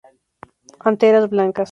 [0.89, 1.69] Anteras blancas.